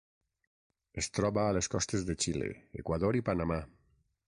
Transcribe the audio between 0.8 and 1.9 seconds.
Es troba a les